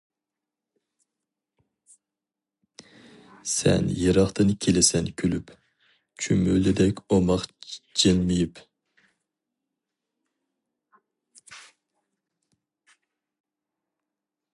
سەن 3.55 3.85
يىراقتىن 3.99 4.53
كېلىسەن 4.67 5.11
كۈلۈپ، 5.23 5.53
چۈمۈلىدەك 6.25 7.03
ئوماق 7.13 7.45
جىلمىيىپ. 7.75 8.65